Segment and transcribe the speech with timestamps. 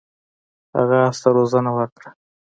[0.77, 2.09] هغه اس ته روزنه ورکړه.